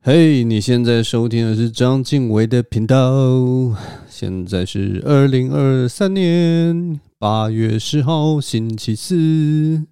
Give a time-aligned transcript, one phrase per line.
[0.00, 3.76] 嘿你现在收听的是张敬伟的频道。
[4.08, 9.84] 现在是二零二三年八月十号星期四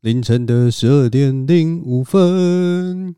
[0.00, 3.14] 凌晨的十二点零五分，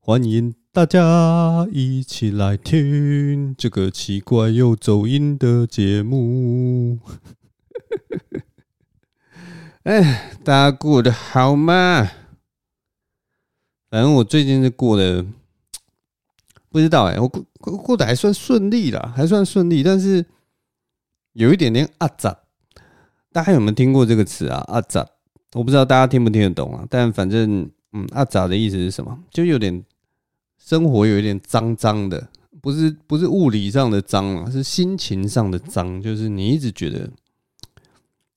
[0.00, 6.98] 欢迎大家一起来听这个奇怪又走音的节目。
[9.84, 12.10] 哎，大家过得好吗？
[13.96, 15.24] 反正我最近是过得
[16.68, 20.22] 不知道哎、我过过过得还算顺利啦，还算顺利，但是
[21.32, 22.38] 有一点点阿杂。
[23.32, 24.62] 大家有没有听过这个词啊？
[24.68, 25.08] 阿杂，
[25.54, 26.86] 我不知道大家听不听得懂啊。
[26.90, 29.18] 但反正，嗯，阿杂的意思是什么？
[29.30, 29.82] 就有点
[30.58, 32.28] 生活有一点脏脏的，
[32.60, 36.02] 不是不是物理上的脏啊，是心情上的脏。
[36.02, 37.08] 就是你一直觉得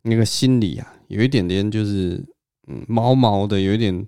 [0.04, 2.24] 那个心里啊，有一点点就是
[2.68, 4.08] 嗯毛毛的，有一点。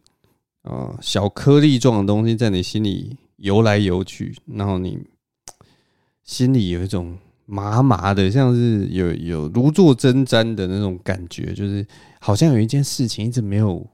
[0.63, 4.99] 啊，小颗粒状的东西在你心里游来游去，然后你
[6.23, 11.85] 心里有一种麻麻的，像是有有如坐针毡的那种感觉，就是
[12.19, 13.85] 好像有一件事情一直没有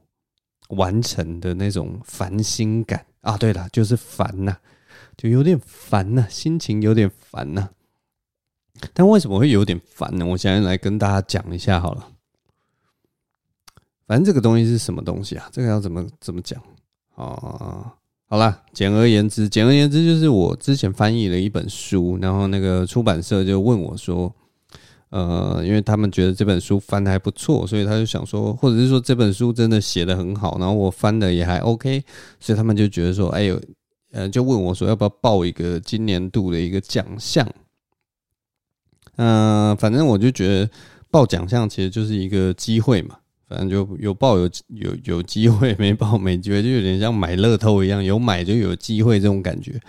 [0.68, 3.36] 完成的那种烦心感啊。
[3.36, 4.56] 对了，就是烦呐，
[5.16, 7.70] 就有点烦呐，心情有点烦呐。
[8.92, 10.26] 但为什么会有点烦呢？
[10.26, 12.12] 我现在来跟大家讲一下好了。
[14.08, 15.48] 反正这个东西是什么东西啊？
[15.52, 16.60] 这个要怎么怎么讲
[17.14, 17.92] 啊？
[18.30, 24.34] 好啦，简而言之，简而言之就是我之前翻译了一本书，然后那个出版社就问我说，
[25.10, 32.02] 呃，因为他们觉得这本书翻得还不错，所以他就想说，或者是说这本书真的写得很好，然后我翻的也还 OK，
[32.40, 33.60] 所以他们就觉得说，哎呦，
[34.12, 37.46] 呃，就问我说要不要报一个今年度的一个奖项？
[39.16, 40.70] 嗯、反正我就觉得
[41.10, 43.18] 报奖项其实就是一个机会嘛。
[43.48, 49.80] 反正就有报有有有机会， 没报没机会，就有点像买乐透一样，有买就有机会这种感觉。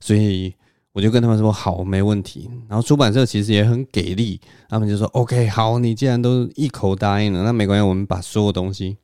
[0.00, 0.54] 所以
[0.92, 2.48] 我就跟他们说好，没问题。
[2.68, 8.96] 然后出版社其实也很给力，他们就说 OK，好，你既然都一口答应了，那没关系，我们把所有东西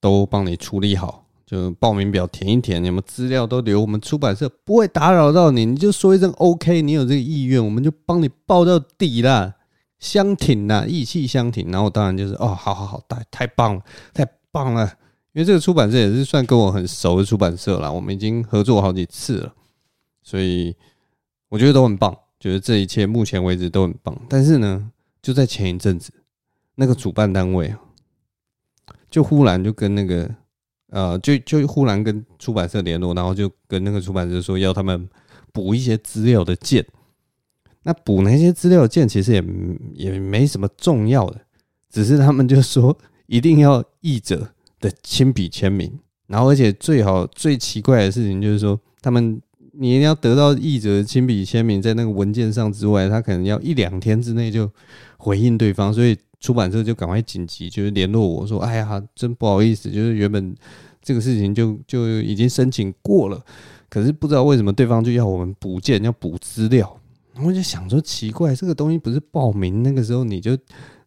[0.00, 9.54] 都帮你处理好，就报名表填一填，什么资料都留我们出版社，不会打扰到你，你就说一声 OK，你有这个意愿，我们就帮你报到底了。
[10.04, 13.82] 相挺呐，意气相挺，然后当然就是哦，好好好，太太棒了，
[14.12, 14.22] 太
[14.52, 14.84] 棒了，
[15.32, 19.54] 因为这个出版社也是算跟我很熟的出版社了，我们已经合作好几次了，
[20.22, 20.76] 所以
[21.48, 24.14] 我觉得都很棒，觉得这一切目前为止都很棒。
[24.28, 24.90] 但是呢，
[25.22, 26.12] 就在前一阵子，
[26.74, 27.74] 那个主办单位
[29.10, 30.30] 就忽然就跟那个
[30.90, 35.08] 呃，就就忽然跟出版社联络，然后就跟那个出版社说要他们
[35.50, 36.84] 补一些资料的件。
[37.84, 39.44] 那补那些资料件其实也
[39.94, 41.40] 也没什么重要的，
[41.90, 42.96] 只是他们就说
[43.26, 44.48] 一定要译者
[44.80, 45.90] 的亲笔签名，
[46.26, 49.40] 然后而且最好最奇怪的事情就是说，他们
[49.72, 54.70] 你一定要得到译者的亲笔签名在那个文件上之外，他可能要一两天之内就
[55.18, 60.54] 回应对方，所以出版社就赶快紧急就是联络我说，哎呀，真不好意思，就是原本
[61.02, 63.42] 这个事情就就已经申请过了，
[63.88, 66.98] 可是不知道为什么对方就要我们补件，要补资料。
[67.42, 70.56] 我就想说奇怪，这个东西不是报名那个时候你就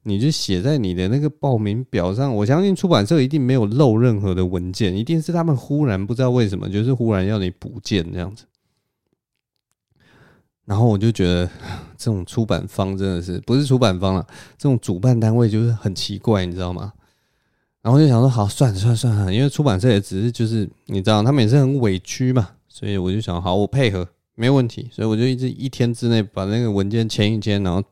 [0.04, 8.46] 你就写在你的那个报名表上，我相信出版社一定没有漏任何的文件，一定是他们忽然不知道为什么，就是忽然要你补件这样子。
[10.66, 11.50] 然后我就觉得
[11.98, 14.28] 这种出版方真的是不是出版方了，
[14.58, 16.92] 这种主办单位就是很奇怪，你知道吗？
[17.82, 24.06] 然后就想说，好，算了算了算了，因为出版社也只是就是你知道，他们也是很委屈嘛，所以我就想，好，我配合。
[24.40, 27.84] 没问题，所以我就一直一天之内把那个文件签一签，然后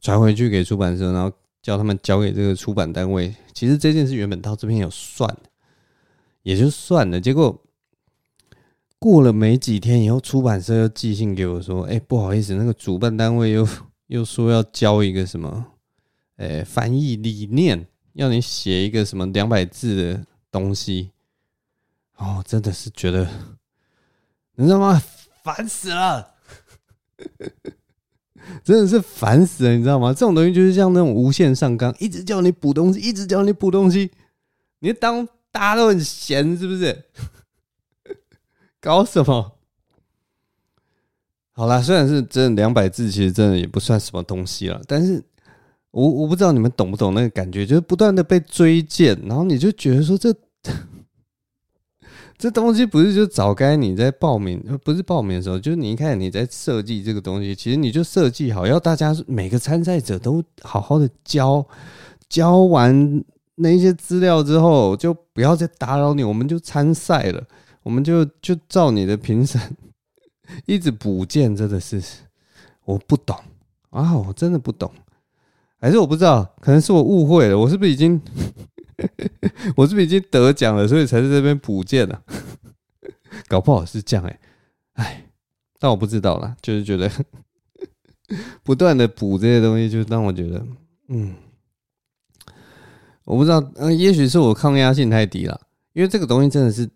[0.00, 3.32] 传回去给出版社，然后叫他们交给这个出版单位。
[3.54, 5.32] 其实这件事原本到这边有算，
[6.42, 7.20] 也就算了。
[7.20, 7.62] 结果
[8.98, 13.68] 过了没几天以后，出版社又寄信给我说：“哎，不好意思，那个主办单位又
[14.08, 15.64] 又说要交一个什么，
[16.38, 21.12] 哎，翻译理念，要你写一个什么两百字的东西。”
[22.18, 23.28] 哦，真的是觉得，
[24.56, 25.00] 你知道吗？
[25.42, 26.34] 烦死了，
[28.64, 30.12] 真的是烦死了，你知道吗？
[30.12, 34.10] 这种东西就是像那种无限上纲，一直叫你补东西，一直叫你补东西，
[34.80, 37.04] 你当大家都很闲是不是？
[38.80, 39.52] 搞什么？
[41.52, 45.22] 好啦，虽然是真的两百字，其实真的也不算什么东西了，但是
[45.90, 50.34] 我我不知道你们懂不懂那个感觉，就是不断的被追荐，然后你就觉得说这。
[52.38, 61.66] 这东西不是就早该你在报名，不是报名的时候，就是你一开始你在设计这个东西，其实你就设计好，要大家每个参赛者都好好的交，
[62.28, 63.24] 交完
[63.56, 67.42] 那些资料之后，就不要再打扰你，我们就参赛了。
[67.82, 69.58] 我们就就照你的评审
[70.66, 72.02] 一直补件，真的是
[72.84, 73.34] 我不懂
[73.90, 74.92] 啊，我真的不懂，
[75.80, 78.20] 还是我不知道，可能是我误会了，我是不是已经
[79.76, 82.22] 我是不是已经得奖了，所以才在这边补件了？
[83.46, 84.40] 搞不好是这样哎、
[84.94, 85.24] 哎，
[85.78, 87.10] 但我不知道啦，就是觉得
[88.62, 90.66] 不断的补这些东西，就让我觉得，
[91.08, 91.34] 嗯，
[93.24, 95.60] 我不知道，嗯，也许是我抗压性太低了，
[95.92, 96.88] 因为这个东西真的是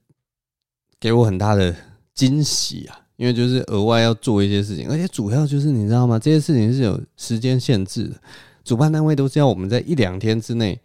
[0.98, 1.74] 给我很大的
[2.14, 6.18] 惊喜啊，因为就是额外要做一些事情，而且主要就是你知道吗？
[6.18, 8.20] 这些事情是有时间限制的，
[8.64, 10.80] 主办单位都是要我们在一两天之内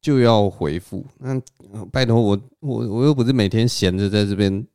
[0.00, 1.40] 就要回复，那
[1.92, 4.66] 拜托我，我我又不是每天闲着在这边。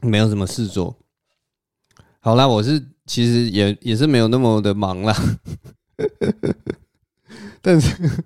[0.00, 0.96] 没有什么事做，
[2.20, 5.12] 好啦，我是其实也也是没有那么的忙啦，
[7.60, 8.24] 但是，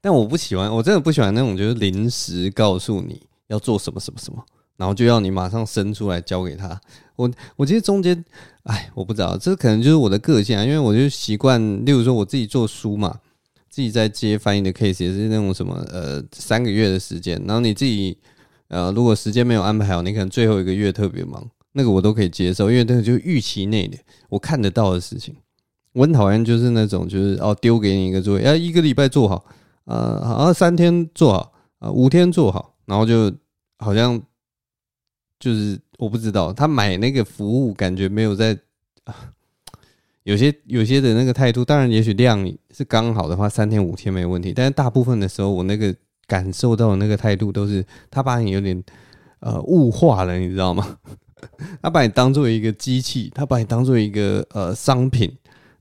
[0.00, 4.40] 但我不喜欢，我真的不喜欢那种就是临时告诉你要做什么什么什么，
[4.76, 6.80] 然后就要你马上伸出来交给他。
[7.16, 8.24] 我我其实中间，
[8.62, 13.18] 哎，我不知道，这可能就是我的个性啊，因为我就习惯，例如说我自己做书嘛，
[13.74, 18.16] 自己在接翻译的 case 也是那种什么呃三个月的时间，然后你自己。
[18.68, 23.96] 呃，如果时间没有安排好，你可能最后一个月特别忙，那个我都可以接受，因为那个就预期内的，
[24.30, 25.36] 我看得到的事情。
[25.92, 29.44] 我很讨厌就是那种就是哦丢给你一个作业，要一个礼拜做好，
[29.84, 33.30] 呃，好像三天做好，啊，五天做好，然后就
[33.78, 34.20] 好像
[35.38, 38.58] 就是我不知道他买那个服务感觉没有在，
[40.24, 45.94] 有些有些的那个态度，当然也许量是刚好的话，三天五天没问题，但是大部分的时候我那个。
[46.26, 48.82] 感受到的那个态度都是他把你有点
[49.40, 50.98] 呃物化了，你知道吗？
[51.82, 55.30] 他把你当做一个机器，他把你当做一个呃商品，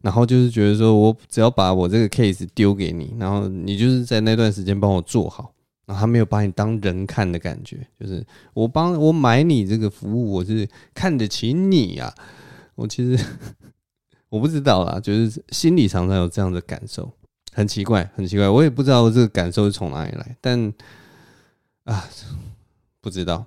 [0.01, 5.53] 然后就是觉得说我只要把我这个 case 丢给你，然后你就是在那段时间帮我做好，
[5.85, 8.21] 然后他没有把你当人看的感觉，就是
[8.53, 12.13] 我帮我买你这个服务，我是看得起你啊。
[12.75, 13.23] 我其实
[14.33, 17.13] 我不知道啦，就是心里常常有这样的感受。
[17.51, 20.74] 很奇怪，很奇怪，我也不知道这个感受是从哪里来，但
[21.83, 22.09] 啊，
[23.00, 23.45] 不知道。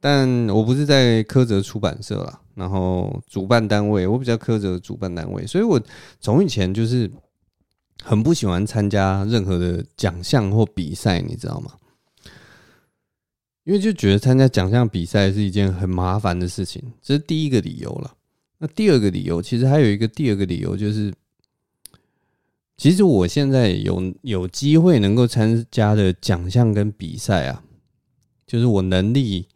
[0.00, 5.82] 但我不是在柯泽出版社啦，然后主办单位我比较柯泽主办单位，所以我
[6.20, 7.10] 从以前就是
[8.04, 11.72] 很不喜欢参加任何的奖项或比赛，你知道吗？
[13.64, 18.12] 因为就觉得参加奖项比赛是一件很麻烦的事情，这是第一个理由了。
[18.58, 21.12] 那第二个理由，其实还有一个第二个理由就是。
[22.78, 27.64] 其实我现在有有机会能够参加的奖项跟比赛啊，
[28.46, 29.48] 就是我能力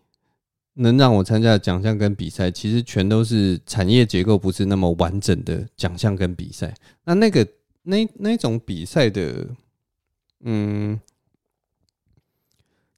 [0.73, 6.75] 能让我参加的奖项跟比赛，其实全都是产业结构不是那么完整的奖项跟比赛。
[7.05, 7.47] 那那个
[7.83, 9.47] 那那种比赛的，
[10.41, 10.99] 嗯，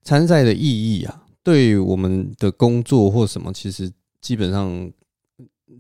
[0.05, 4.89] 参赛的意义啊，对我们的工作或什么，其实基本上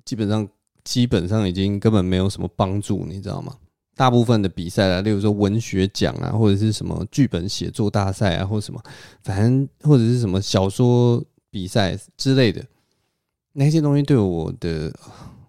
[0.04, 0.48] 基本上
[0.84, 3.56] 基本上已经根本没有什么帮助，你知道吗？
[3.94, 8.82] 大部分的比赛啊，例如说文学奖啊，或者是什么剧本写作大赛啊，或什么，
[9.22, 12.64] 反正或者是什么小说比赛之类的，
[13.52, 14.90] 那些东西对我的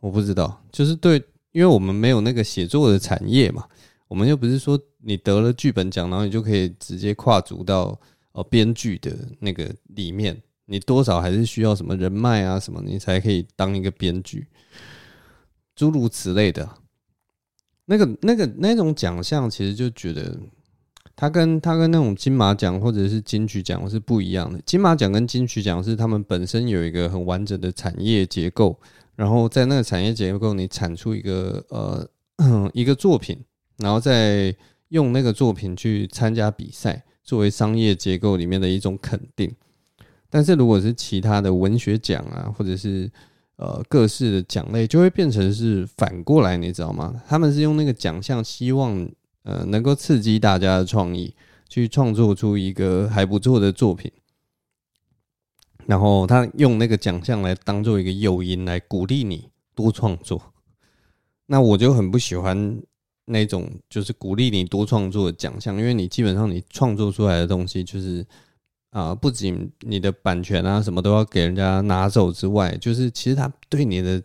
[0.02, 1.16] 我不知道，就是对，
[1.54, 3.66] 因为我们没有那个写作的产业嘛，
[4.10, 7.98] 我们又不是说你得了剧本奖，然后你就可以直接跨足到
[8.34, 14.48] 哦编剧的那个里面，你多少还是需要什么人脉啊什么，你才可以当一个编剧，
[15.76, 16.70] 诸如此类的。
[17.86, 20.40] 那个、那个、那种奖项，其实就觉得
[21.18, 24.58] 他跟他跟那种金马奖或者是金曲奖是不一样的。
[24.66, 28.80] 金马奖跟金曲奖是他们本身有一个很完整的产业结构，
[29.16, 32.10] 然后在那个产业结构，你产出一个呃
[32.74, 33.38] 一个作品，
[33.78, 34.56] 然后再
[34.88, 39.54] 用那个作品去参加比赛，作为商业结构里面的一种肯定。
[40.34, 43.08] 但是如果是其他的文学奖啊，或者是
[43.58, 47.22] 呃，各式的奖类就会变成是反过来，你知道吗？
[47.28, 49.08] 他们是用那个奖项，希望
[49.44, 51.36] 呃能够刺激大家的创意，
[51.70, 54.12] 去创作出一个还不错的作品。
[55.86, 60.42] 然后他用那个奖项来当做一个诱因，来鼓励你多创作。
[61.46, 62.82] 那我就很不喜欢
[63.26, 68.26] 那种就是鼓励你多创作的奖项，因为你基本上你创作出来的东西就是。
[68.94, 74.22] 啊，不仅你的版权啊什么都要给人家拿走之外，就是其实他对你的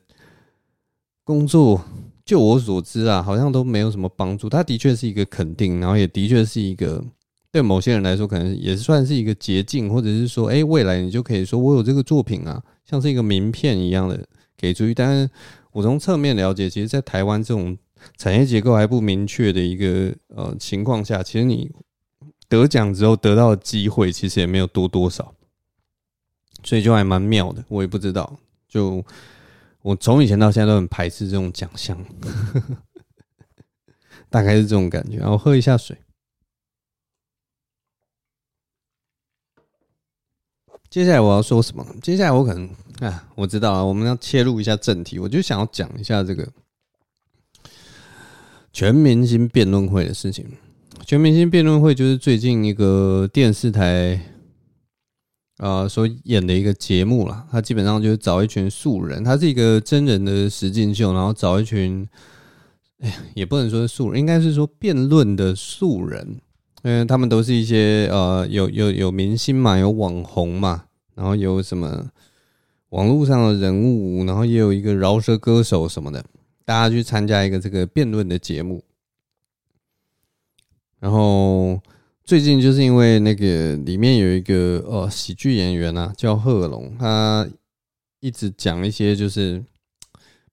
[1.24, 1.82] 工作，
[2.22, 4.46] 就我所知啊，好像都没有什么帮助。
[4.46, 7.02] 他的确是一个肯定，然后也的确是一个
[7.50, 14.22] 对某些人来说，可能也算是一个捷径，或者是说，哎，未来你就可以说我有这个作品啊，像是一个名片一样的
[14.54, 14.92] 给出去。
[14.92, 15.30] 但是
[15.72, 17.74] 我从侧面了解，其实，在台湾这种
[18.18, 21.70] 产业结构还不明确的一个呃情况下，其实你。
[22.48, 25.34] 得奖之后得到的机会其实也没有多多少，
[26.64, 27.64] 所以就还蛮妙的。
[27.68, 29.04] 我也不知道，就
[29.82, 32.02] 我从以前到现在都很排斥这种奖项，
[34.30, 35.18] 大概是这种感觉。
[35.18, 35.96] 然后喝一下水。
[40.90, 41.86] 接下来我要说什么？
[42.02, 42.66] 接下来我可能
[43.00, 45.18] 啊，我知道了，我们要切入一下正题。
[45.18, 46.50] 我就想要讲一下这个
[48.72, 50.50] 全明星辩论会的事情。
[51.08, 54.20] 全明星辩论会就是最近一个电视台
[55.56, 57.46] 啊所演的一个节目啦。
[57.50, 62.06] 它基本上就是找一群素人，它是一个真人的实境秀，然后找一群，
[62.98, 66.38] 哎呀，也不能说素人，应该是说辩论的素人。
[66.82, 70.84] 因为他们都是一些呃有有有明星嘛，有网红嘛，
[71.14, 72.10] 然后有什么
[72.90, 76.22] 网络上的人物，然后也有一个饶舌歌手什么的，
[76.66, 78.84] 大家去参加一个这个辩论的节目。
[81.00, 81.80] 然后
[82.24, 87.48] 最近就是因为那个里面有一个呃喜剧演员啊，叫贺龙，他
[88.20, 89.64] 一直讲一些就是。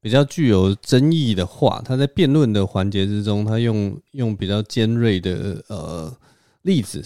[0.01, 6.15] 比较具有争议的话，他在辩论的环节之中，他用用比较尖锐的呃
[6.61, 7.03] 例子，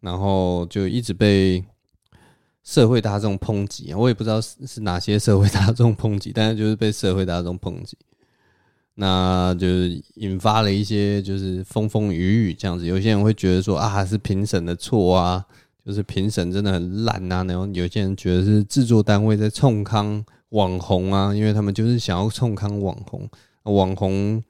[0.00, 1.62] 然后就一直被
[2.64, 3.92] 社会大众抨击。
[3.92, 7.98] 我也不知道是是哪些社会大众抨击，但是就是被社会大众抨击，
[8.96, 12.84] 那就是引发了一些就是风风雨雨这样子。
[12.84, 15.44] 有些人会觉得说啊，是评审的错啊，
[15.86, 17.44] 就是评审真的很烂啊。
[17.44, 20.22] 然后有些人觉得是制作单位在冲康。
[20.50, 23.28] 网红啊，因为他们就是想要冲康网红，
[23.64, 24.42] 网红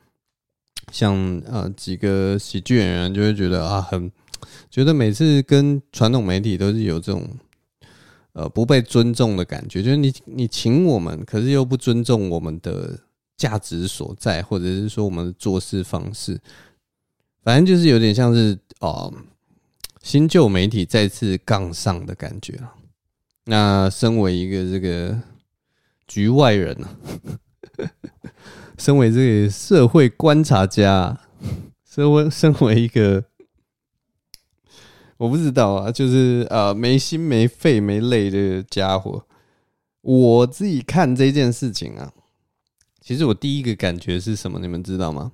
[0.93, 4.13] 像呃几个喜剧演员就会觉得啊，很
[4.71, 7.27] 觉得每次跟传统媒体都是有这种
[8.35, 13.01] 呃不被尊重的感觉，就是你你请我们，可是又不尊重我们的
[13.37, 16.41] 价值所在，或者是说我们的做事方式，
[17.43, 19.13] 反正就是有点像是哦、
[20.03, 22.61] 新旧媒体再次杠上的感觉。
[23.45, 25.21] 那身为一个这个。
[26.09, 26.97] 局外人啊，
[28.79, 31.21] 身为这个社会观察家，
[31.85, 33.25] 身为身为一个，
[35.17, 39.25] 我不知道啊，就是呃没心没肺没泪的家伙，
[40.01, 42.13] 我自己看这件事情啊，
[43.07, 44.59] 其实我第一个感觉是什么？
[44.59, 45.31] 你们知道吗？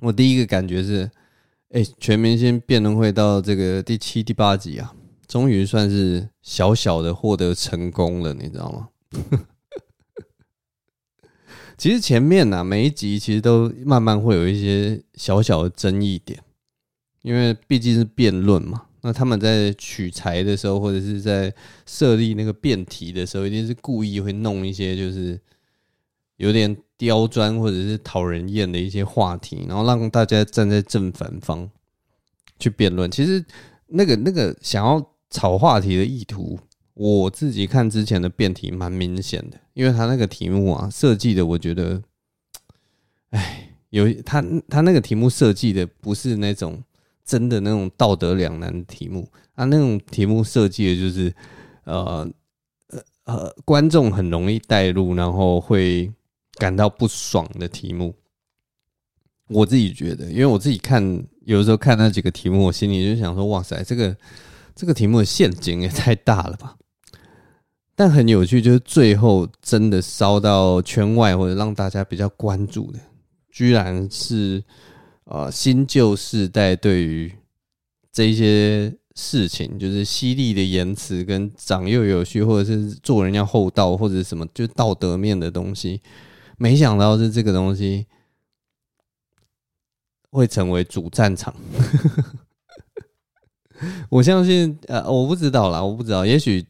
[0.00, 1.10] 我第一个感觉是，
[1.70, 4.94] 哎，全明星辩论会到这个第七、第八集啊，
[5.26, 8.88] 终于算是小小的获得成功了，你知道吗？
[11.78, 16.38] 其实前面呢、啊，每一集其实都慢慢会有一些小小的争议点，
[17.22, 18.82] 因为毕竟是辩论嘛。
[19.00, 21.50] 那他们在取材的时候，或者是在
[21.86, 25.40] 设立那个辩题的时候，一定是故意会弄一些就是
[26.40, 31.70] 有点刁钻或者是讨人厌的一些话题，然后让大家站在正反方
[32.58, 33.10] 去辩论。
[33.10, 33.44] 其实
[33.86, 36.58] 那个那个想要炒话题的意图。
[36.94, 42.02] 我自己看之前的辩题蛮明显的，因为他那个题目啊设计的，我觉得，
[43.30, 46.82] 哎，有他他那个题目设计的不是那种
[47.24, 51.32] 真的那种道德两难题目，他那种题目设计的就是，
[51.84, 52.28] 呃
[52.88, 56.12] 呃呃，观众很容易带入，然后会
[56.60, 58.14] 感到不爽的题目。
[59.48, 61.02] 我自己觉得，因为我自己看
[61.44, 64.16] 有时候看那几个题目，我心里就想说，哇塞，这个
[64.76, 66.76] 这个题目的陷阱也太大了吧。
[67.96, 73.00] 但很有趣，就是最后真的烧到圈外，或者让大家比较关注的，
[73.50, 74.62] 居然是
[75.24, 77.32] 呃新旧世代对于
[78.12, 86.00] 这些事情，就是犀利的言辞跟长幼有序，或者是做人要厚道，或者什么就道德面的东西，
[86.60, 88.06] 没想到是这个东西
[90.30, 91.54] 会成为主战场。
[94.10, 96.62] 我相信，呃，我不知道啦，我不知道，也许。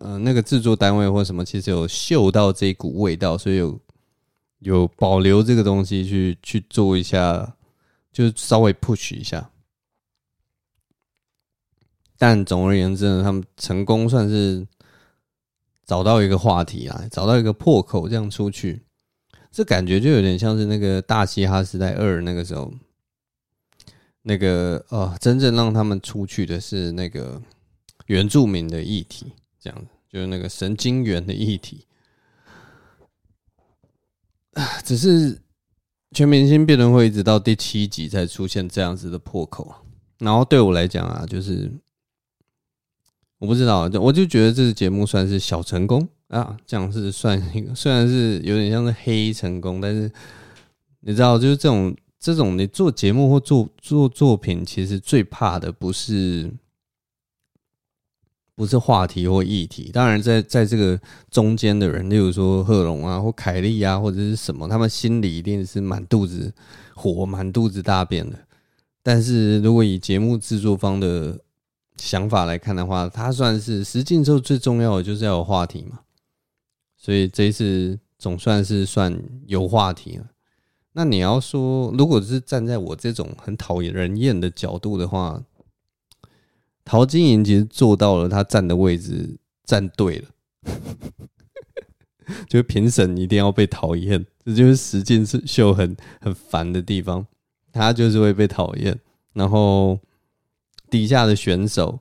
[0.00, 3.80] 呃，那个制作单位或什么，其实有嗅到这一股味道，所以有
[4.60, 7.52] 有保留这个东西去去做一下，
[8.12, 9.50] 就是稍微 push 一下。
[12.16, 14.64] 但总而言之呢，他们成功算是
[15.84, 18.80] 找到一个话题啊，找到一个破口，这样出去，
[19.58, 22.72] 这感觉就有点像是那个大嘻哈时代二那个时候，
[24.22, 27.42] 那个呃，真正让他们出去的是那个
[28.06, 29.32] 原住民的议题。
[29.58, 31.88] 这样子就是那个神经元的议题，
[34.84, 35.42] 只是
[36.12, 39.74] 全明星辩论会一直到第七集才出现这样子的破口，
[40.18, 41.68] 然后对我来讲啊，就是
[43.38, 50.10] 我不知道，我就觉得这个节目算是小成功啊，这样是算一个，虽然是有点像是黑成功，但是
[51.00, 56.52] 你知道，就是这种这种你做节目或做做作品，其实最怕的不是
[58.54, 59.90] 不是话题或议题。
[59.90, 66.52] 当然在，在这个中间的人，例如说贺龙啊或凯莉啊或者是什么，他们心里一定是满肚子
[66.94, 68.38] 火、满肚子大便的。
[69.02, 71.38] 但是如果以节目制作方的
[71.96, 76.00] 想法来看的话，他算是实际上最重要的就是要有话题嘛。
[76.98, 80.26] 所以这一次总算是算有话题了。
[80.92, 85.42] 那你要说，如果是站在我这种很讨厌人厌的角度的话，
[86.84, 90.28] 陶晶莹其实做到了，他站的位置站对了，
[92.48, 97.24] 就是评审一定要被讨厌，这就是实境秀很很烦的地方，
[97.70, 98.98] 他就是会被讨厌，
[99.34, 100.00] 然后
[100.90, 102.00] 底下的选手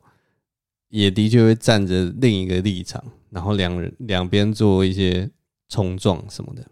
[0.89, 5.29] 也的确会站着另一个立场，然后两人两边做一些
[5.69, 6.65] 冲撞什么的。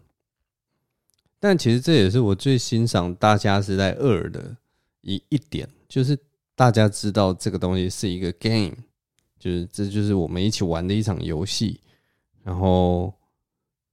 [1.38, 4.56] 但其实这也是我最欣赏《大家时代二》的
[5.02, 6.18] 一一点，就是
[6.54, 8.72] 大家知道这个东西是一个 game，
[9.38, 11.78] 就是这就是我们一起玩的一场游戏，
[12.42, 13.12] 然后，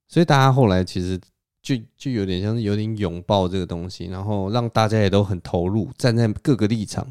[0.08, 1.20] 所以大家后来其实
[1.62, 7.06] 就就有点像是有点拥抱这个东西，然后让大家也都很投入，站在各个立场，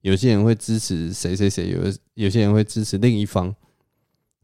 [0.00, 1.80] 有些人会支持谁谁谁，有
[2.14, 3.54] 有些人会支持另一方，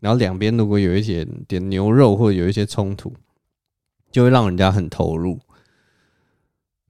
[0.01, 3.13] 然后两边如果有一些点牛肉或者有一些冲突。
[4.11, 5.39] 就会让人家很投入，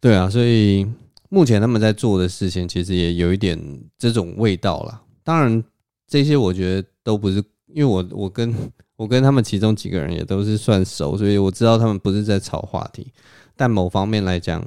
[0.01, 0.87] 对啊，所以
[1.29, 3.59] 目前他们在做的事情其实也有一点
[3.99, 5.03] 这种味道啦。
[5.25, 5.65] 当然，
[6.07, 8.55] 这些我觉得都不是，因为我我跟
[8.95, 13.13] 我跟他们其中几个人也都是算熟，所以我知道他们不是在炒话题。
[13.57, 14.65] 但某方面来讲，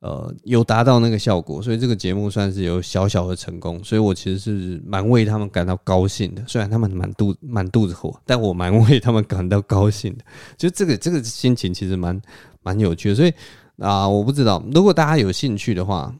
[0.00, 6.42] 呃，有达到那个效果，所以这个节目算是有小小的成功，所以我其实是蛮为他们感到高兴的。
[6.48, 10.24] 虽然他们满肚满肚子火，但我蛮为他们感到高兴的。
[10.56, 12.18] 就这个这个心情其实蛮
[12.62, 13.14] 蛮有趣的。
[13.14, 13.32] 所以
[13.76, 16.14] 啊，我不知道，如果大家有兴趣的话，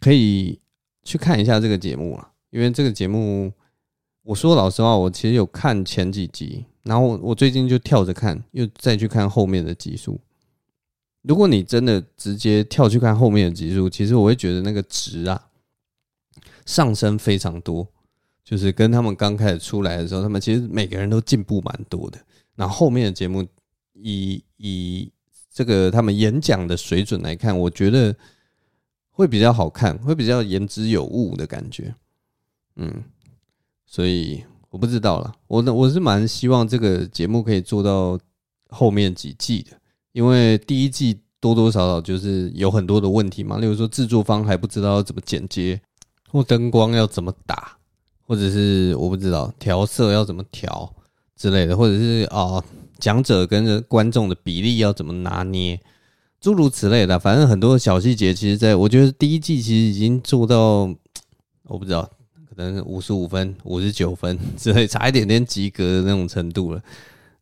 [0.00, 0.58] 可以
[1.02, 3.52] 去看一下这个节目啊，因为这个节目，
[4.22, 10.18] 我说老实话，我其实有看前几集，然后我最近就跳着看，又再去看后面的集数。
[11.26, 15.48] 如果你真的直接跳去看后面的集数，其实我会觉得那个值啊
[16.66, 17.88] 上升非常多，
[18.44, 22.18] 就是跟他们刚开始出来的时候，他们其实每个人都进步蛮多的。
[22.54, 23.42] 然后后面的节目
[23.94, 25.10] 以以
[25.50, 28.14] 这个他们演讲的水准来看，我觉得
[29.10, 31.94] 会比较好看，会比较言之有物的感觉。
[32.76, 33.02] 嗯，
[33.86, 38.18] 所以我不知道啦，我我是蛮希望这个节目可以做到
[38.68, 39.80] 后面几季的。
[40.14, 45.78] 因为第一季多多少少就是有很多的问题嘛，例如说制作方还不知道要怎么剪接，
[46.30, 47.76] 或灯光要怎么打，
[48.22, 50.94] 或者是我不知道调色要怎么调
[51.36, 52.62] 之类的，或者是啊
[52.98, 55.78] 讲者跟观众的比例要怎么拿捏，
[56.40, 60.88] 诸如此类的，反正很多小细节，其实在我觉得第一季其实已经做到，
[61.64, 62.08] 我不知道
[62.48, 66.80] 可能五十五分、五十九分之类，差一点点及格的那种程度了。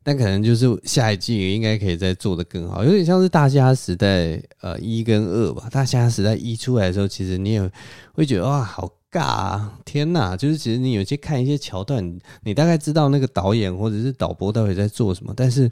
[0.04, 5.68] 但可能就是下一季应该可以再做的更好，有点像是大虾时代呃一跟二吧。
[5.70, 7.70] 大虾时代一出来的时候，其实你也
[8.12, 10.36] 会觉得哇好尬啊，天哪！
[10.36, 15.70] 就是其实你有些看一些桥段，你大概知道那个导演或者是导播到底在做什么，但是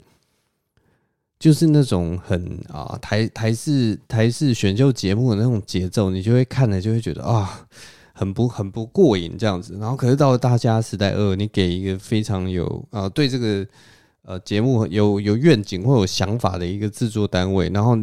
[1.37, 7.67] 就是那种很啊台台式台式选秀节目的那种节奏，你就会看了就会觉得啊
[8.13, 9.77] 很不很不过瘾这样子。
[9.77, 13.67] 然后可是到了大虾时代二，你给一个非常有啊对这个。
[14.23, 17.97] 呃，节目有有愿景或有想法的一个制作单位，然后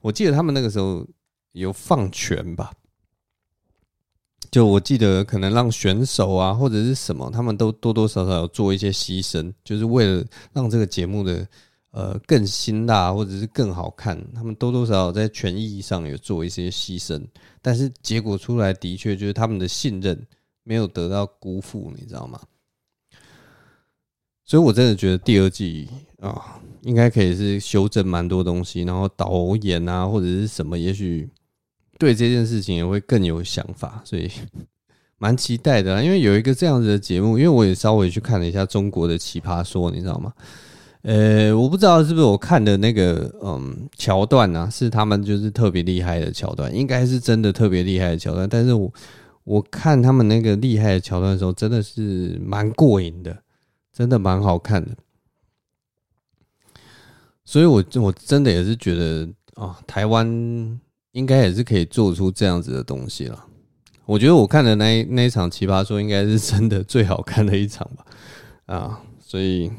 [0.00, 1.06] 我记得他们那个时候
[1.52, 2.70] 有放权吧，
[4.50, 11.48] 就我记得可能让选手啊或者是什么，他们都多多少少有做一些牺牲，就是为了让这个节目的
[11.92, 17.26] 呃更辛辣或者是更好看，他们多多少少在权益上有做一些牺牲，
[17.62, 20.26] 但是结果出来的确就是他们的信任
[20.62, 22.38] 没有得到辜负，你知道吗？
[24.50, 25.88] 所以，我真的觉得第二季
[26.20, 31.30] 啊，应该可以是修正蛮多东西，然后导演啊，或者是什么，也许
[32.00, 34.28] 对这件事情也会更有想法，所以
[35.18, 36.02] 蛮期待的。
[36.02, 40.32] 因为有一个这样子的节目，因为我也稍微去看了一下中国的奇葩说，你知道吗？
[41.02, 48.48] 呃，我不知道是不是我看的那个嗯桥段啊，是他们就是特别厉害的桥段，应该是真的特别厉害的桥段。
[48.48, 48.92] 但是我
[49.44, 53.44] 我看他们那个厉害的桥段的时候，真的是蛮过瘾的。
[53.92, 54.96] 真的蛮好看的，
[57.44, 60.26] 所以我我真的也是觉得啊，台湾
[61.12, 63.46] 应该也是可以做出这样子的东西了。
[64.06, 68.06] 我觉得我看的那那一场奇葩说应该是真的最好看的一场吧，
[68.66, 69.70] 啊，所以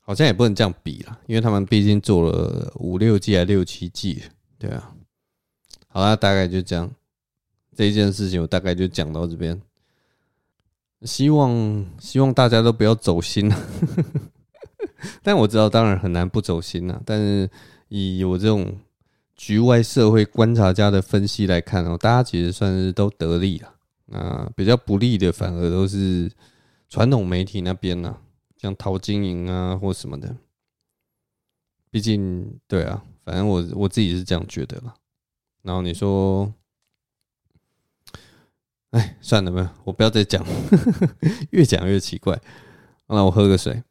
[0.00, 4.22] 好像也不能这样比了，因为他们毕竟做了五六季还六七季，
[4.58, 4.94] 对啊。
[5.88, 6.90] 好啦，大概就这样，
[7.74, 9.60] 这一件事情我大概就讲到这边。
[11.02, 13.56] 希望希望大家都不要走心了，
[15.22, 17.00] 但我知道当然很难不走心了。
[17.06, 17.48] 但是
[17.88, 18.76] 以我这种
[19.36, 23.72] 局外社会观察家的分析来看哦，大家其实算是都得利了。
[24.06, 26.28] 那比较不利的反而都是
[26.88, 28.16] 传统媒体那边呢，
[28.56, 30.34] 像淘金营啊或什么的。
[31.90, 34.94] 毕竟对啊，反正我我自己是这样觉得了。
[35.62, 36.52] 然后你说。
[38.90, 40.42] 哎，算了吧，我不要再讲，
[41.52, 42.40] 越讲越奇怪。
[43.06, 43.82] 那我喝个水。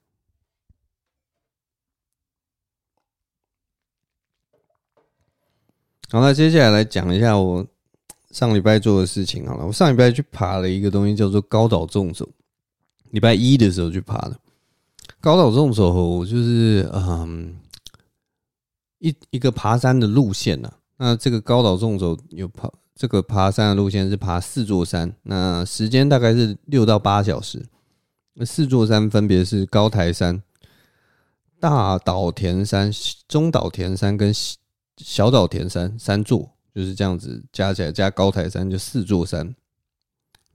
[6.09, 7.67] 好，那接下来来讲一下我
[8.31, 9.45] 上礼拜做的事情。
[9.45, 12.27] 好了，我上礼拜去爬了一个东西，叫做高岛纵走。
[13.11, 14.39] 礼拜一的时候去爬的
[15.19, 17.55] 高岛纵走，就是嗯，
[18.99, 20.73] 一一个爬山的路线呢。
[20.97, 22.71] 那这个高岛纵走有爬。
[22.97, 27.63] 这个爬山的路线是爬四座山，那时间大概是六到八小时。
[28.33, 30.41] 那四座山分别是高台山、
[31.59, 32.91] 大岛田山、
[33.27, 34.33] 中岛田山跟
[34.97, 39.53] 小岛田山三座，就是这样子加起来加高台山就四座山。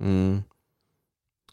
[0.00, 0.42] 嗯，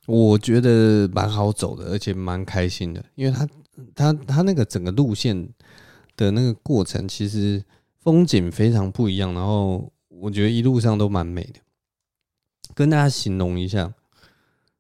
[0.08, 3.48] 我觉得蛮好走的，而且蛮开心的，因为它
[3.94, 5.48] 它它那个整个路线
[6.18, 7.64] 的那个过程其实
[8.00, 9.92] 风景非常不一样，然后。
[10.22, 11.60] 我觉得一路上都蛮美的，
[12.74, 13.94] 跟大家形容一下。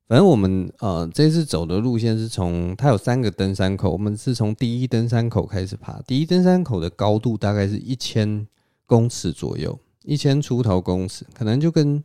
[0.07, 6.01] 反正我们呃这次走的路线是从它有三个登山口，我们是从第一登山口开始爬。
[6.01, 8.47] 第一登山口的高度大概是一千
[8.87, 12.03] 公尺左右，一千出头公尺，可能就跟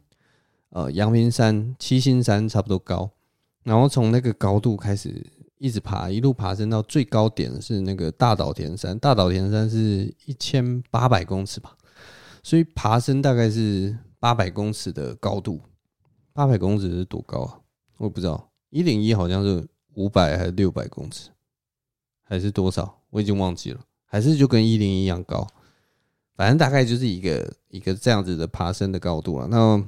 [0.69, 3.11] 呃阳明山、七星山差不多高。
[3.63, 11.75] 然后从那个高度开始一直爬，一路爬升到最高点是那个大岛田山，大岛田山是一千八百公尺吧。
[12.45, 15.59] 所以爬升大概是八百公尺的高度，
[16.35, 17.59] 八百公尺是多高啊？
[17.97, 21.31] 我不知道，一零一好像是五百还是六百公尺，
[22.23, 23.01] 还是多少？
[23.09, 25.47] 我已经忘记了，还是就跟一零一一样高，
[26.37, 29.49] 反正大概就是一个一个这样子的爬升的高度啊。
[29.51, 29.83] 那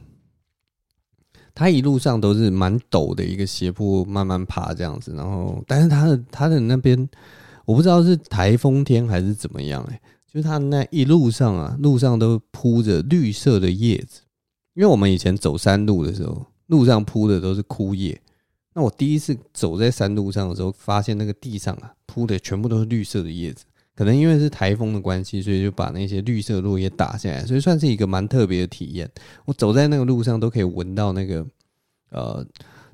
[1.54, 7.06] 它一路上都是蛮陡的一个斜坡，慢慢爬这样子，然后但是它的它的那边，
[7.66, 10.00] 我不知道是台风天还是怎么样哎。
[10.37, 14.20] 就它那一路上啊，路上都铺着绿色的叶子，
[14.75, 18.20] 因为我们以前走山路的时候，路上铺的都是枯叶。
[18.75, 29.11] 那我第一次走在山路上的时候，发现那个地上啊铺的全部都是绿色的叶子，可能因为是台风的关系，所以就把那些绿色落叶打下来，所以算是一个蛮特别的体验。
[29.46, 31.46] 我走在那个路上都可以闻到那个
[32.11, 32.46] 呃，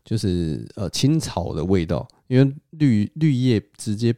[0.05, 4.15] 就是呃青草的味道，因为绿绿叶直接。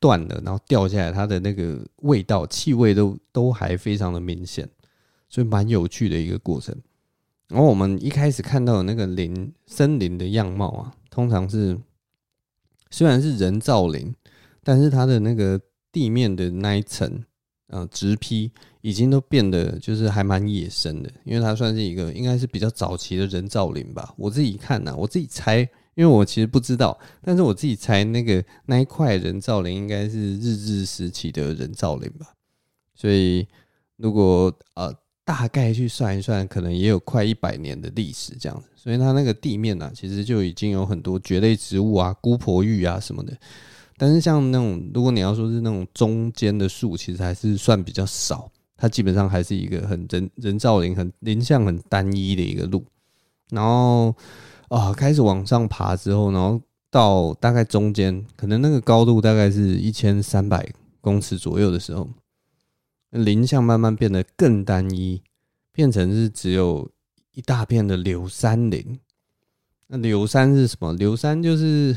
[0.00, 4.68] 断了，然后掉下来，它的那个味道、气味都都还非常的明显，
[5.28, 6.74] 所以蛮有趣的一个过程。
[7.48, 11.78] 然后我们一开始看到的那个林森林的样貌啊，通常是
[12.90, 14.14] 虽然是人造林，
[14.64, 15.60] 但是它的那个
[15.92, 17.22] 地面的那一层
[17.66, 24.14] 呃植被已经都变得就是还蛮野生的，因为它算是一个应该是比较早期的人造林吧。
[24.16, 25.68] 我自己看呐、我自己猜。
[25.94, 32.34] 因为我其实不知道，但是我自己猜那个那一块人造林应该是日治时期的人造林吧，
[32.94, 33.46] 所以
[33.96, 43.36] 如果呃大概去算一算，可能也有快一百年的历史这样子，所以它那个地面呢、啊，其实就已经有很多蕨类植物啊、姑婆芋啊什么的，
[43.98, 52.84] 但是像那种如果你要说是那种中间的树，其实还是算比较少，它基本上还是一个很人人造林、很林相很单一的一个路，
[53.50, 54.14] 然后。
[54.70, 56.60] 啊，开始往上爬之后，然后
[56.92, 62.08] 到大概中间，可能那个高度大概是一千三百公尺左右的时候，
[63.10, 65.20] 林相慢慢变得更单一，
[65.72, 66.88] 变成是只有
[67.32, 69.00] 一大片的柳杉林。
[69.88, 70.92] 那柳杉是什么？
[70.92, 71.96] 柳杉就是，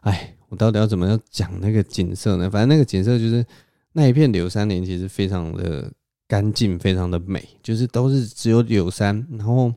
[0.00, 2.50] 哎，我到底要怎么样讲那个景色呢？
[2.50, 3.46] 反正那个景色就是
[3.92, 5.92] 那一片柳杉林，其实非常的
[6.26, 9.72] 干净，非常的美，就是都是只有柳杉，然后。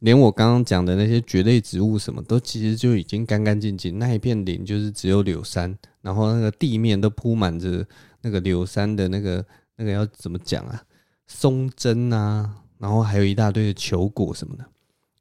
[0.00, 3.98] 连我刚刚讲的那些蕨类植物，什么都其实就已经干干净净。
[3.98, 7.84] 那一片林就是只有柳杉，然后那个地面都铺满着
[8.20, 10.84] 那个柳杉的那个那个要怎么讲啊？
[11.26, 14.64] 松针啊，然后还有一大堆的球果什么的。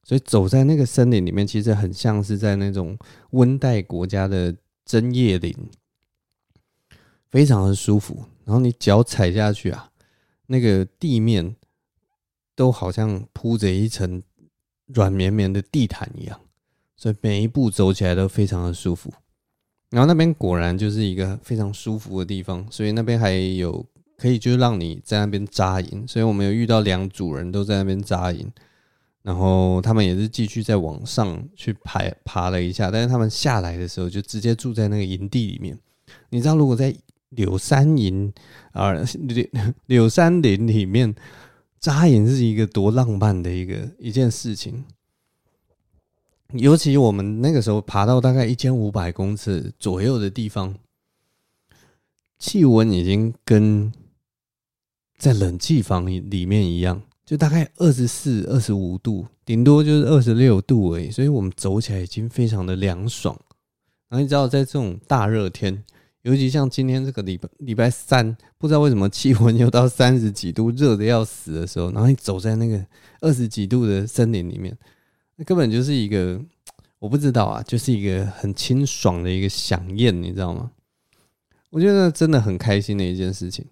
[0.03, 2.95] 所以走在那个森林里面，其实很像是在那种
[3.31, 5.55] 温带国家的针叶林，
[7.31, 8.25] 非常的舒服。
[8.45, 9.89] 然后你脚踩下去啊，
[10.45, 11.55] 那个地面
[12.55, 14.21] 都好像铺着一层。
[14.87, 16.39] 软绵绵的地毯一样，
[16.95, 19.11] 所以每一步走起来都非常的舒服。
[19.89, 23.85] 然后那边果然就是一个非常舒服的地方，所以那边还有
[24.17, 28.51] 可以就是让你在那边扎营，所以我们有遇到两组人都在那边扎营，
[29.21, 35.77] 然后他们也是继续在往上去爬爬了一下，但是他们下来的时候就直接住在那个营地里面。
[36.29, 36.93] 你知道如果在
[37.29, 38.33] 柳杉营
[38.71, 39.45] 啊柳
[39.85, 41.13] 柳杉林里面
[41.87, 44.83] 扎营是一个多浪漫的一个一件事情。
[46.51, 50.75] 尤其我们那个时候爬到大概一千五百公尺左右的地方，
[52.39, 53.89] 气温已经跟
[55.17, 61.09] 在冷气房里面一样，就大概二十四、二十五度，顶多就是二十六度而已。
[61.09, 63.33] 所以我们走起来已经非常的凉爽。
[64.09, 65.85] 然后你知道，在这种大热天，
[66.27, 72.85] 尤其像今天这个礼拜礼拜三，不知道为什么气温又到三十几度，热得要死的时候，然后你走在那个
[73.21, 74.77] 二十几度的森林里面。
[75.37, 76.37] 那根本就是一个，
[76.99, 80.69] 我不知道啊，就是一个很清爽的一个饗宴，你知道吗？
[81.69, 83.65] 我觉得真的很开心的一件事情，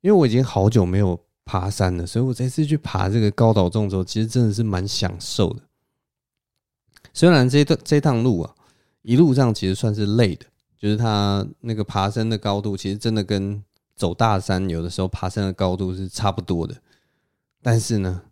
[0.00, 5.62] 因为我已经好久没有爬山了，所以我这次去爬这个高岛纵走，其实真的是蛮享受的。
[7.12, 8.54] 虽然这段这趟路啊，
[9.02, 10.46] 一路上其实算是累的，
[10.78, 13.62] 就是它那个爬山的高度，其实真的跟
[13.94, 16.76] 走大山有的时候爬山的高度是差不多的，
[17.60, 18.22] 但是呢。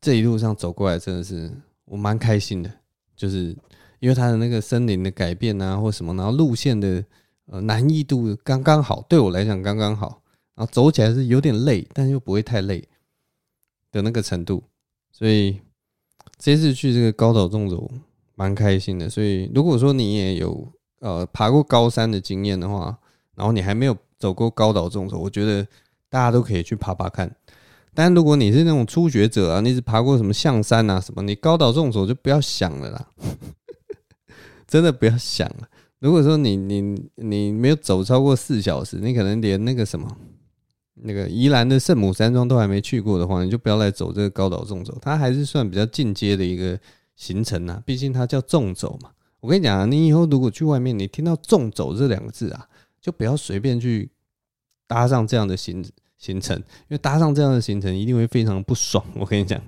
[0.00, 1.50] 这一路上走过来，真的是
[1.86, 2.70] 我蛮开心的，
[3.16, 3.56] 就是
[4.00, 7.02] 因为它的那个森林的改变啊，或什么，然后路线的
[7.46, 10.20] 呃难易度刚刚好，对我来讲刚刚好，
[10.56, 12.86] 然后走起来是有点累，但又不会太累
[13.90, 14.62] 的那个程度，
[15.10, 15.58] 所以
[16.36, 17.90] 这次去这个高岛纵走
[18.34, 19.08] 蛮开心的。
[19.08, 20.70] 所以如果说你也有
[21.04, 22.96] 呃爬过高山的经验的话，
[23.36, 25.66] 然后你还没有走过高岛纵走，我觉得
[26.08, 27.30] 大家都可以去爬爬看。
[27.92, 33.08] 但如果你是那种初学者啊，你只爬过什么象山啊什么，你高岛纵走就不要想了啦，
[34.66, 35.68] 真的不要想了。
[36.00, 40.16] 如果说你你你没有走超过四小时，你可能连那个什么
[40.94, 46.80] 那个宜兰的圣母山庄都还没去过的话，你就不要来走这个高岛纵走，它还是算比较进阶的一个
[47.14, 49.10] 行程啊，毕竟它叫纵走嘛。
[49.44, 52.66] 我跟你讲啊，你以后如果去外面，你听到纵走这两个字啊，
[52.98, 54.10] 就不要随便去
[54.86, 55.84] 搭上这样的行。
[56.16, 59.04] 行程，因为搭上这样的行程一定会非常不爽。
[59.16, 59.60] 我跟你讲，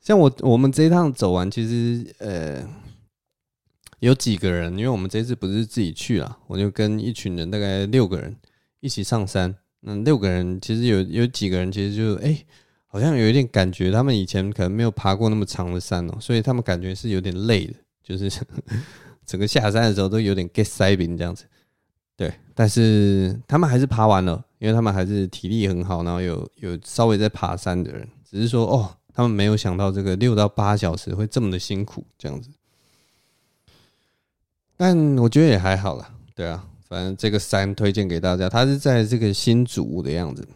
[0.00, 2.64] 像我我们这一趟走完，其实呃
[3.98, 8.36] 有几个人，因为我们这次不是自己去啦，我就跟一群人，大概六个人
[8.78, 9.52] 一起上山。
[9.82, 12.46] 嗯，六个人其实有有几个人其实就哎、
[12.96, 18.40] 好像有一点感觉，他们以前可能没有爬过那么长的山哦，所以他们感觉是有点累的，就是
[19.26, 21.44] 整个下山的时候都有点 get 塞饼这样子。
[22.16, 32.48] 对，但是他们还是爬完了，因为他们还是体力很好，然后有有稍微在爬山的人，只是说哦，他们没有想到这个六到八小时会这么的辛苦这样子。
[34.74, 40.48] 但我觉得也还好啦，对啊，反正这个山推荐给大家，它是在这个新竹的样子，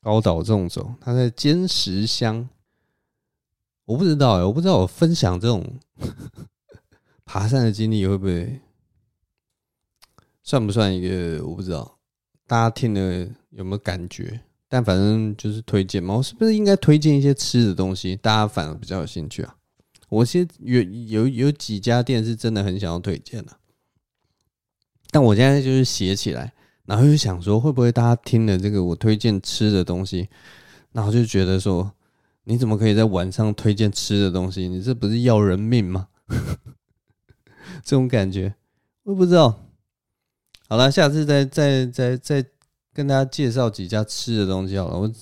[0.00, 2.48] 高岛纵走，他在坚石乡。
[3.84, 5.64] 我不知道哎、我不知道我分享这种
[7.24, 8.60] 爬山的经历会不会。
[10.42, 11.44] 算不算一个？
[11.46, 11.98] 我不知道，
[12.46, 14.40] 大家听了有没有感觉？
[14.66, 16.14] 但反正就是推荐嘛。
[16.16, 18.16] 我是不是应该推荐一些吃的东西？
[18.16, 19.56] 大家反而比较有兴趣啊。
[20.08, 23.58] 我其实有有有几家店是真的很想要推荐的，
[25.10, 26.54] 但我现在就是写起来，
[26.88, 30.26] 然后就想说，会不会大家听了这个我推荐吃的东西，
[30.92, 31.92] 然后就觉得说，
[32.44, 34.66] 你怎么可以在晚上推荐吃的东西？
[34.66, 36.08] 你这不是要人命吗？
[37.84, 38.54] 这种感觉，
[39.02, 39.60] 我不知道。
[40.66, 42.42] 好了，下次再再再再
[42.94, 44.98] 跟大家介绍几家吃的东西好了。
[44.98, 45.12] 我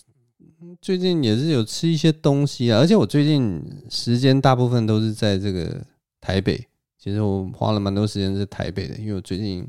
[0.81, 5.85] 最近也是有吃一些东西啊，而且我最近时间大部分都是在这个
[6.21, 6.65] 台北。
[6.97, 9.67] 其实我花了蛮多时间在台北的，因为我最近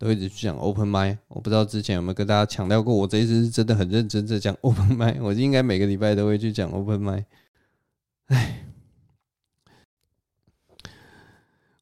[0.00, 1.18] 都一直去讲 open mic。
[1.28, 5.20] 我不知道之前有没有跟大家强调过，我这一次是真的很认真在讲 open mic。
[5.20, 7.24] 我应该每个礼拜都会去讲 open mic。
[8.28, 8.64] 哎。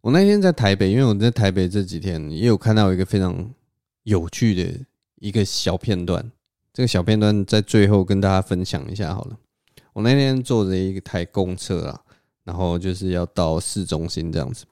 [0.01, 3.49] 我那天在台北，因为我在台北这几天也有看到一个非常
[4.03, 4.81] 有趣的
[5.21, 6.33] 一个小片段。
[6.73, 9.39] 这个小片段在最后跟大家分享一下好了。
[9.93, 12.01] 我那天坐着一台公车啊，
[12.45, 14.65] 然后就是要到市中心这样子。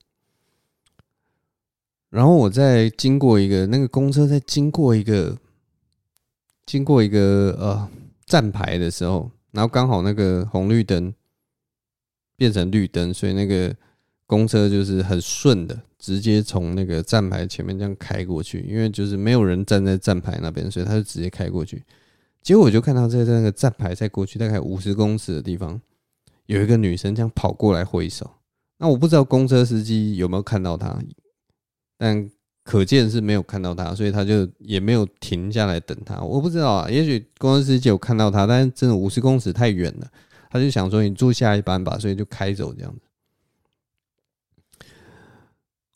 [2.11, 5.37] 然后我在经过一个那个公车在经过一个
[6.65, 7.89] 经过一个呃
[8.27, 11.13] 站牌的时候，然后刚好那个红绿灯
[12.37, 13.75] 变成绿灯，所以那个。
[14.29, 21.81] 公车就是很顺的，直接从那个站牌前面这样开过去，因为就是没有人站在站牌那边，所以他就直接开过去。
[22.43, 25.81] 结果我就看到在那个站牌再过去大概五十公尺的地方，
[26.47, 28.29] 有一个女生这样跑过来挥手，
[28.79, 30.99] 那我不知道公车司机有没有看到她，
[31.97, 32.31] 但
[32.63, 36.21] 可见是没有看到他，所以他就也没有停下来等他。
[36.21, 40.11] 我不知道啊，也许公车司机有看到他，但是真的五十公尺太远了，
[40.51, 43.01] 他就想说你坐下一班吧，所以就开走这样子。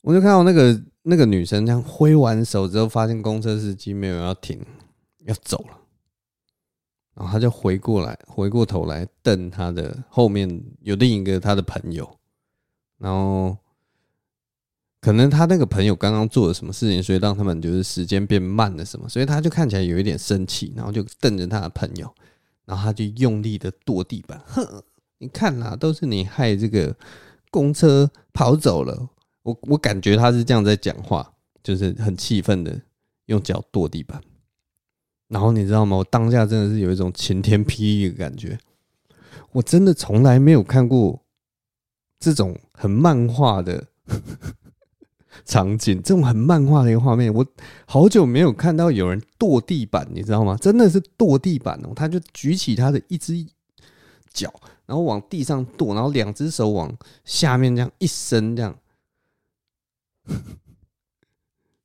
[0.02, 4.64] 我就看到那个那个女生这样挥完手之后，发现公车司机没有要停，
[5.24, 5.78] 要走了，
[7.14, 10.48] 然后他就回过来，回过头来瞪他的后面
[10.80, 12.08] 有另一个他的朋友，
[12.96, 13.56] 然后
[15.00, 22.12] 可能他那个朋友刚刚做了什么事情，所以让他们就是时间变慢了什么，所以他就看起来有一点生气，然后就瞪着他的朋友，
[22.66, 24.82] 然后他就用力的跺地板，哼，
[25.18, 26.94] 你看呐，都是你害这个
[27.50, 29.08] 公车跑走了。
[29.42, 31.32] 我我感觉他是这样在讲话，
[31.62, 32.78] 就是很气愤的
[33.26, 34.20] 用脚跺地板。
[35.28, 35.96] 然后你知道吗？
[35.96, 38.58] 我当下真的是有一种晴天霹雳的感觉。
[39.52, 41.22] 我真的从来没有看过
[42.18, 43.86] 这种很漫画的
[45.44, 47.32] 场景，这种很漫画的一个画面。
[47.32, 47.44] 我
[47.86, 50.56] 好久没有看到有人跺地板，你知道吗？
[50.60, 51.92] 真的是跺地板哦！
[51.94, 53.46] 他就举起他的一只
[54.32, 54.52] 脚，
[54.86, 58.76] 然后往地上跺，然后两只手往下面这样一伸，这样。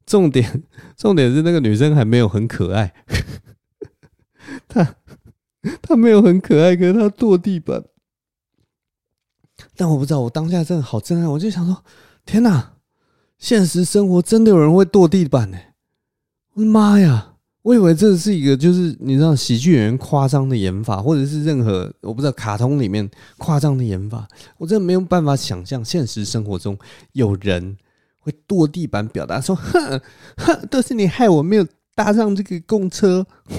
[0.06, 0.64] 重点，
[0.96, 2.94] 重点是那个女生还没有很可爱，
[4.70, 4.96] 她
[5.82, 7.84] 她没有很可爱，可是她跺地板。
[9.76, 11.84] 但我不知道，我当下真的好震撼，我就想说：
[12.26, 12.75] 天哪！
[13.38, 15.58] 现实生活真的有人会跺地板呢！
[16.54, 17.34] 我的妈呀！
[17.62, 26.78] 我以为这是一个就是你知道喜剧演员夸张的演法，或者是任何我不知道卡通里面夸张的演法，我真的没有办法想象现实生活中
[27.14, 27.78] 有人。
[28.20, 30.02] 会跺地板表达说：“哼
[30.38, 33.24] 哼，都是你害我没有搭上这个公车。”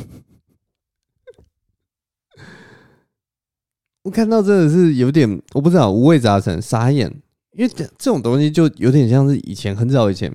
[4.03, 7.23] 我看到真的是有点，我不知道五味杂陈，傻眼。
[7.57, 10.31] 因为这这种东西就有点像是以前很早以前，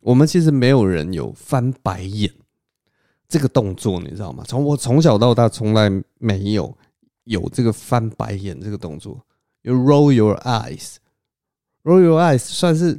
[0.00, 2.32] 我们其实没有人有翻白眼
[3.28, 4.42] 这个动作，你知道吗？
[4.48, 6.74] 从我从小到大从来没有
[7.24, 9.20] 有这个翻白眼这个动作。
[9.62, 10.94] You roll your eyes,
[11.82, 12.98] roll your Eyes 算是，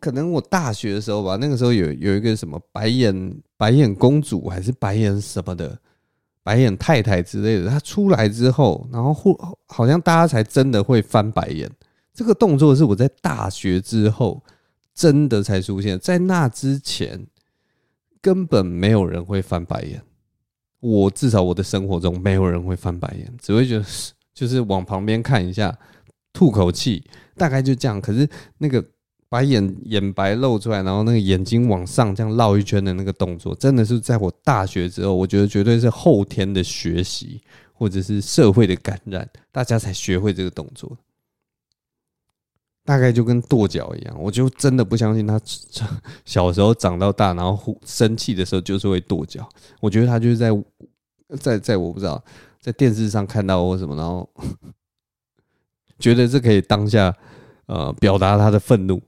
[0.00, 5.76] 可能我大学的时候吧，那个时候有有一个什么白眼白眼公主还是白眼什么的，
[6.42, 11.68] 白眼太太之类的，她出来之后，然后后好像大家才真的会翻白眼。
[12.12, 14.42] 这个动作是我在大学之后
[14.94, 17.26] 真的才出现，在那之前
[18.20, 20.02] 根本没有人会翻白眼。
[20.80, 23.84] 我至少我的生活中没有人会翻白眼，只会觉得
[24.32, 25.78] 就是往旁边看一下，
[26.32, 27.04] 吐口气。
[27.36, 28.84] 大概就这样，可是那个
[29.28, 37.40] 把眼眼白露出来，然后那个眼睛往上这样绕一圈的那个动作，真的是在我大学之后，我觉得绝对是后天的学习
[37.72, 40.96] 或者是社会的感染，大家才学会这个动作。
[42.90, 45.40] 大概就跟跺脚一样，我就真的不相信他
[46.26, 49.48] 小时候长到大，然后生气的时候就是会跺脚。
[49.80, 50.50] 我觉得他就是在
[51.38, 52.20] 在在我不知道
[52.60, 54.28] 在电视上看到或什么，然后
[56.00, 57.14] 觉得这可以当下。
[57.66, 59.00] 呃，表达他的愤怒，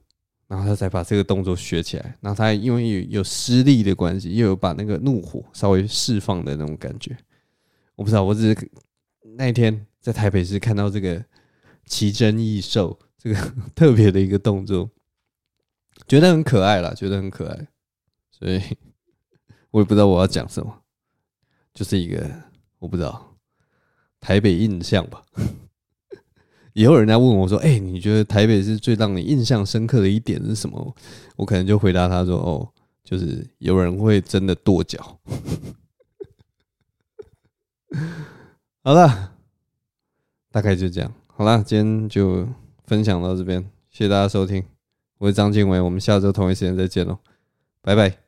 [0.47, 2.15] 然后他才把这个动作学起来。
[2.21, 7.13] 然后他因为有有施力的关系，又有把那个怒火稍微释放的那种感觉。
[7.97, 8.71] 我不知道，我只是
[9.35, 11.21] 那一天在台北市看到这个
[11.87, 14.89] 奇珍异兽，这个 特别的一个动作，
[16.05, 17.67] 觉得很可爱啦，觉得很可爱。
[18.29, 18.61] 所以
[19.71, 20.81] 我也不知道我要讲什么，
[21.73, 22.29] 就是一个
[22.79, 23.37] 我不知道
[24.19, 25.23] 台北印象吧。
[26.73, 30.95] 以后人家问我说：“哎、你觉得台北是最让你印象深刻的一点是什么？”
[31.37, 32.67] 我可能就回答他说：“哦，
[33.05, 35.17] 就是有人会真的跺脚。”
[38.83, 39.33] 好了，
[40.51, 41.13] 大概就这样。
[41.27, 42.45] 好了，今天就
[42.85, 44.63] 分享到这边，谢谢大家收听。
[45.19, 47.19] 我是张经纬，我们下周同一时间再见喽，
[47.81, 48.22] 拜拜。